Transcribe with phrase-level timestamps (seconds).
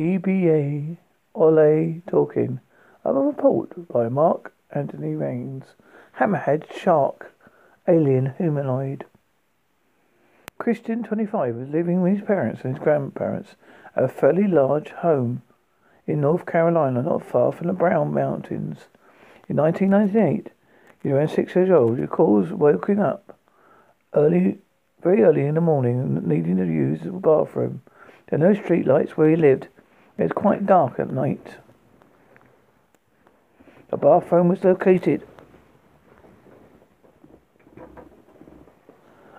[0.00, 0.96] EBA
[1.34, 2.60] Ole talking.
[3.04, 5.74] A report by Mark Anthony Rains.
[6.18, 7.34] Hammerhead shark,
[7.86, 9.04] alien humanoid.
[10.56, 13.56] Christian, 25, was living with his parents and his grandparents
[13.94, 15.42] at a fairly large home
[16.06, 18.86] in North Carolina, not far from the Brown Mountains.
[19.50, 20.48] In 1998,
[21.02, 21.96] he was around six years old.
[21.96, 23.38] He recalls waking up
[24.14, 24.60] early,
[25.02, 27.82] very early in the morning and needing to use the bathroom.
[28.30, 29.68] There are no street lights where he lived.
[30.20, 31.54] It was quite dark at night.
[33.88, 35.26] The bathroom was located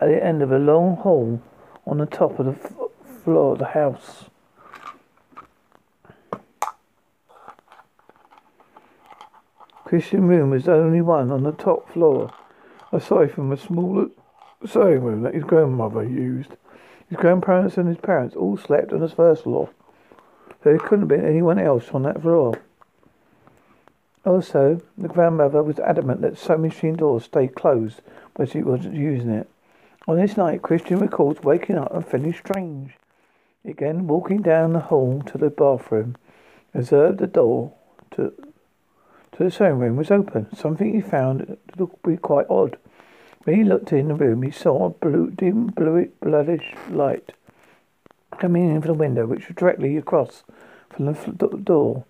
[0.00, 1.42] at the end of a long hall
[1.86, 4.30] on the top of the f- floor of the house.
[9.84, 12.32] Christian room was the only one on the top floor,
[12.90, 14.06] aside from a smaller
[14.64, 16.56] sewing room that his grandmother used.
[17.10, 19.68] His grandparents and his parents all slept on the first floor,
[20.62, 22.54] there couldn't have been anyone else on that floor.
[24.24, 28.00] Also, the grandmother was adamant that sewing machine doors stayed closed
[28.36, 29.48] when she wasn't using it.
[30.06, 32.92] On this night, Christian recalls waking up and feeling strange.
[33.64, 36.16] Again, walking down the hall to the bathroom,
[36.74, 37.72] observed the door
[38.12, 38.32] to
[39.32, 40.54] to the sewing room was open.
[40.54, 42.76] Something he found looked be quite odd.
[43.44, 47.32] When he looked in the room, he saw a blue, dim, bluish, bloodish light
[48.42, 50.42] coming in from the window, which was directly across
[50.90, 52.04] from the door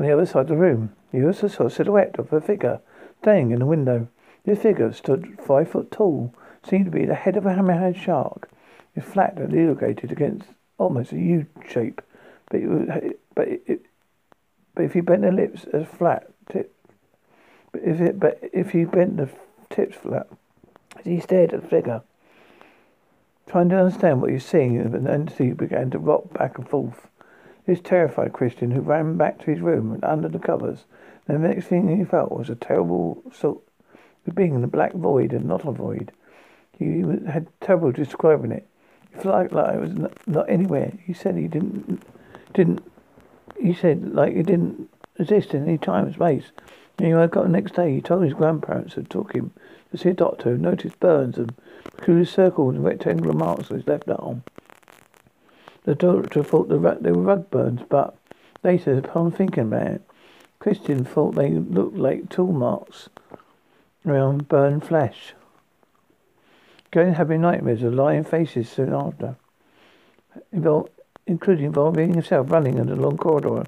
[0.00, 0.92] on the other side of the room.
[1.12, 2.80] He also saw a silhouette of a figure
[3.22, 4.08] standing in the window.
[4.44, 6.34] This figure stood five foot tall,
[6.68, 8.50] seemed to be the head of a hammerhead shark.
[8.96, 12.02] It flat and elongated against almost a U shape,
[12.50, 12.88] but it was,
[13.36, 13.86] but it,
[14.74, 16.74] but if he bent the lips as flat tip,
[17.70, 19.28] but if it but if he bent the
[19.70, 20.26] tips flat,
[20.98, 22.02] as he stared at the figure,
[23.46, 27.08] trying to understand what he was seeing, an entity began to rock back and forth.
[27.66, 30.84] This terrified Christian, who ran back to his room and under the covers.
[31.26, 33.58] The next thing he felt was a terrible sort
[34.26, 36.12] of being in a black void and not a void.
[36.78, 38.66] He had trouble describing it.
[39.12, 40.92] It felt like, like it was not, anywhere.
[41.04, 42.02] He said he didn't
[42.52, 42.82] didn't.
[43.60, 46.52] He said like it didn't exist in any time and space.
[46.98, 47.94] He woke the next day.
[47.94, 49.52] He told his grandparents who took him
[49.90, 51.54] to see a doctor who noticed burns and
[51.96, 54.42] peculiar circles and rectangular marks on his left arm.
[55.84, 58.16] The doctor thought the they were rug burns, but
[58.64, 60.02] later, upon thinking about it,
[60.58, 63.08] Christian thought they looked like tool marks
[64.04, 65.34] around burned flesh.
[66.90, 69.36] Going having nightmares of lying faces soon after,
[71.26, 73.64] including involving himself running in a long corridor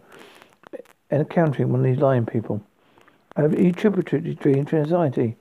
[1.10, 2.62] and encountering one of these lying people.
[3.56, 5.36] He attributed his dream to anxiety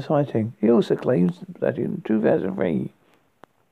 [0.00, 0.54] sighting.
[0.60, 2.92] He also claims that in 2003,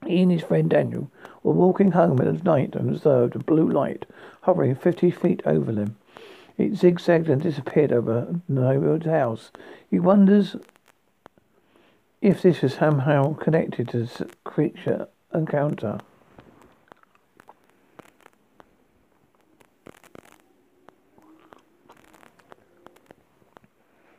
[0.07, 1.11] he and his friend Daniel
[1.43, 4.07] were walking home at night and observed a blue light
[4.43, 5.97] hovering 50 feet over them.
[6.57, 9.51] It zigzagged and disappeared over neighborhood's house.
[9.91, 10.57] He wonders
[12.21, 15.99] if this was somehow connected to this creature encounter.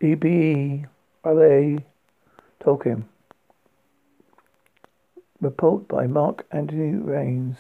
[0.04, 1.78] Are they
[2.62, 3.06] Tolkien?
[5.40, 7.56] Report by Mark Anthony Rains.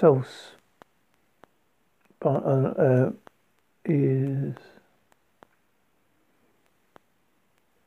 [0.00, 0.52] Source
[2.24, 3.10] uh,
[3.84, 4.54] is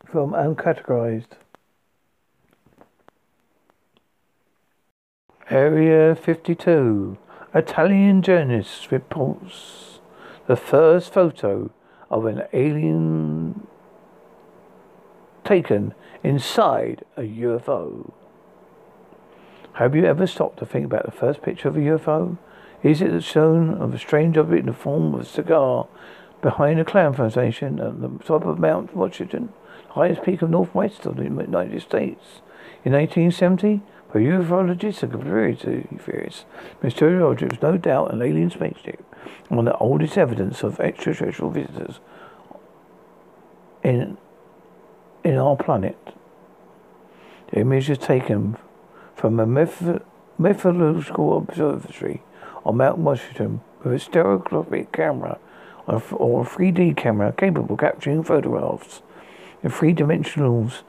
[0.06, 1.38] from uncategorized.
[5.50, 7.18] Area 52.
[7.54, 10.00] Italian journalist reports
[10.46, 11.72] the first photo
[12.12, 13.66] of an alien
[15.46, 18.12] taken inside a UFO.
[19.76, 22.38] Have you ever stopped to think about the first picture of a UFO?
[22.84, 25.88] Is it the shown of a strange object in the form of a cigar
[26.42, 29.54] behind a cloud formation at the top of Mount Washington,
[29.92, 32.42] highest peak of northwest of the United States?
[32.84, 36.46] In 1870, for ufologists are conspiracy theorists,
[36.82, 39.04] mysterious objects, no doubt an alien spaceship,
[39.50, 42.00] one of the oldest evidence of extraterrestrial visitors
[43.84, 44.18] in
[45.24, 45.98] in our planet.
[47.52, 48.58] The image is taken
[49.16, 50.02] from a myth-
[50.38, 52.22] mythological observatory
[52.66, 55.38] on Mount Washington with a stereoscopic camera
[55.88, 59.02] or a 3D camera capable of capturing photographs
[59.64, 60.82] in three dimensionals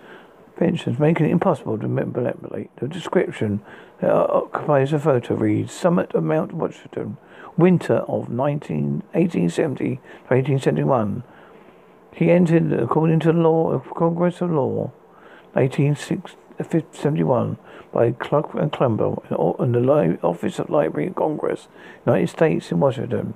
[0.58, 2.74] dimensions, making it impossible to manipulate.
[2.76, 3.62] The description
[4.00, 7.16] that occupies the photo reads Summit of Mount Washington,
[7.56, 11.22] winter of 19, 1870 to 1871.
[12.12, 14.90] He entered, according to the law of Congress of Law,
[15.52, 17.58] 1871,
[17.92, 19.22] by Clark and Clemble
[19.60, 21.68] in the Office of Library of Congress,
[22.04, 23.34] United States in Washington.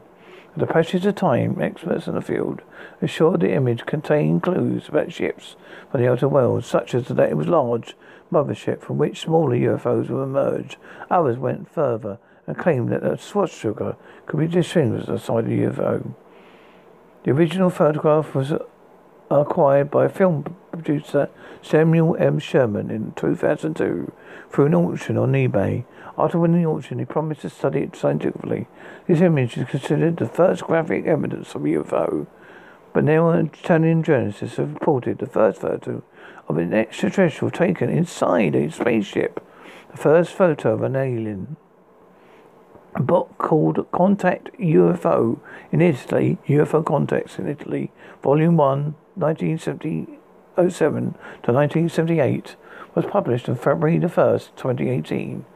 [0.54, 2.60] The passage of time, experts in the field
[3.00, 5.56] assured the image contained clues about ships
[5.90, 7.96] from the outer world, such as that it was large
[8.30, 10.76] mothership from which smaller UFOs would emerge.
[11.10, 13.96] Others went further and claimed that a swastika
[14.26, 16.14] could be distinguished as a side of the UFO.
[17.24, 18.52] The original photograph was
[19.30, 21.30] acquired by film producer
[21.62, 22.38] Samuel M.
[22.38, 24.12] Sherman in 2002
[24.50, 25.84] through an auction on eBay.
[26.18, 28.68] After winning the auction, he promised to study it scientifically.
[29.06, 32.26] This image is considered the first graphic evidence of UFO,
[32.92, 36.02] but now Italian journalists have reported the first photo
[36.48, 39.40] of an extraterrestrial taken inside a spaceship.
[39.90, 41.56] The first photo of an alien.
[42.94, 47.90] A book called Contact UFO in Italy, UFO Contacts in Italy,
[48.22, 50.06] Volume 1, 1907
[50.54, 52.56] to 1978,
[52.94, 55.46] was published on February the 1st, 2018,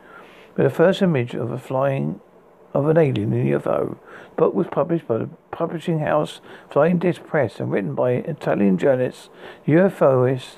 [0.57, 2.21] with the first image of a flying
[2.73, 3.97] of an alien in UFO.
[4.31, 8.77] The book was published by the publishing house Flying Disc Press and written by Italian
[8.77, 9.31] journalist
[9.67, 10.57] UFOist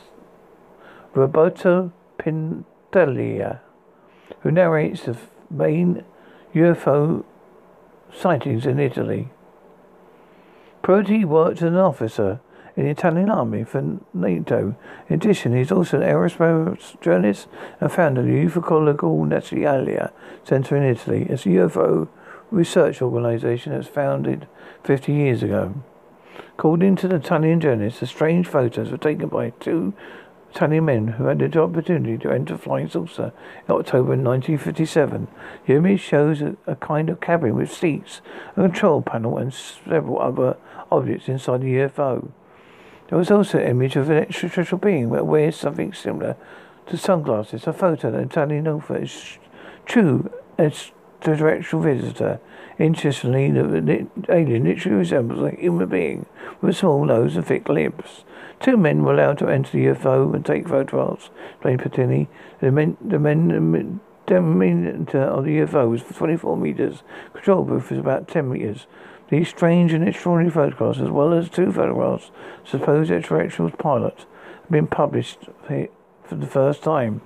[1.14, 3.60] Roberto Pintiglia,
[4.40, 5.16] who narrates the
[5.50, 6.04] main
[6.54, 7.24] UFO
[8.12, 9.30] sightings in Italy.
[10.82, 12.40] Prodi worked as an officer
[12.78, 14.76] in the Italian army for NATO.
[15.08, 17.48] In addition, he is also an aerospace journalist
[17.80, 20.12] and founder of the Ufological Nazionale
[20.44, 21.26] Center in Italy.
[21.28, 22.06] It's a UFO
[22.52, 24.46] research organization that was founded
[24.84, 25.74] 50 years ago.
[26.56, 29.92] According to the Italian journalist, the strange photos were taken by two
[30.52, 33.32] Italian men who had the opportunity to enter flying saucer
[33.66, 35.26] in October 1957.
[35.66, 38.20] The image shows a, a, kind of cabin with seats,
[38.56, 40.56] a control panel, and several other
[40.92, 42.30] objects inside the UFO.
[43.08, 46.36] There was also an image of an extraterrestrial being that wears something similar
[46.86, 47.66] to sunglasses.
[47.66, 49.38] A photo that Italian author is
[49.86, 52.40] true extraterrestrial visitor.
[52.78, 56.26] Interestingly, the alien literally resembles a human being
[56.60, 58.24] with a small nose and thick lips.
[58.60, 62.28] Two men were allowed to enter the UFO and take photographs, explained Patini.
[62.60, 67.02] The men, the men, The diameter of the UFO was 24 meters.
[67.32, 68.86] Control booth was about 10 meters.
[69.30, 72.30] These strange and extraordinary photographs, as well as two photographs
[72.64, 74.24] supposed extraterrestrial pilot,
[74.62, 77.20] have been published for the first time.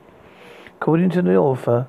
[0.81, 1.89] According to the author,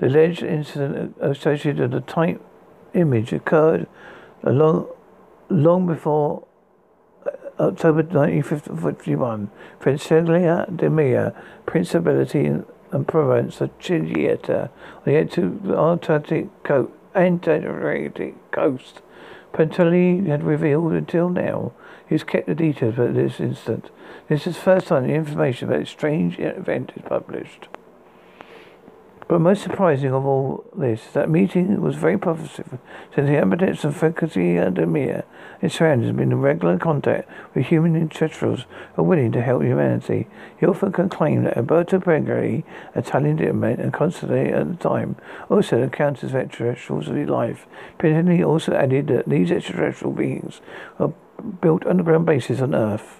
[0.00, 2.42] the alleged incident associated with the type
[2.94, 3.86] image occurred
[4.42, 4.88] long,
[5.48, 6.46] long before
[7.24, 7.30] uh,
[7.68, 11.34] October 1951, Franciglia de Mia,
[11.66, 19.02] Principality and Province of Chigieta, on the Adriatic coast, Adriatic coast.
[19.52, 21.72] Penteli had revealed until now
[22.08, 23.90] he's kept the details of this incident.
[24.28, 27.68] This is the first time the information about this strange event is published.
[29.30, 32.80] But most surprising of all this, that meeting was very positive,
[33.14, 35.24] since the inhabitants of Franciglia de Mia
[35.62, 38.64] and surroundings have been in regular contact with human intellectuals
[38.96, 40.26] who are willing to help humanity.
[40.58, 42.64] He often can claim that Alberto Bregari,
[42.96, 45.14] Italian diplomat and consulate at the time,
[45.48, 47.68] also encounters extraterrestrials of his life.
[48.00, 50.60] Pinelli also added that these extraterrestrial beings
[50.98, 51.12] are
[51.60, 53.19] built underground bases on Earth.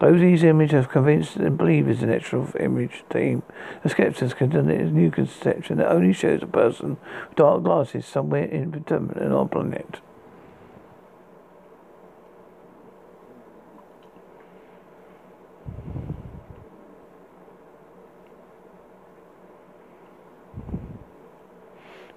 [0.00, 3.42] Those images have convinced and believers in extra image team,
[3.82, 6.96] the skeptics condemn it a new conception that only shows a person
[7.28, 10.00] with dark glasses somewhere in on our planet.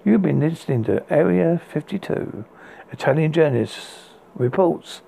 [0.06, 2.46] You've been listening to Area 52.
[2.92, 3.78] Italian journalist
[4.34, 5.02] reports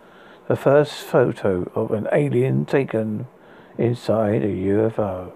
[0.48, 3.26] the first photo of an alien taken
[3.78, 5.32] inside a UFO.